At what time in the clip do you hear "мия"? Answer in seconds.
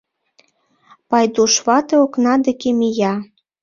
2.79-3.13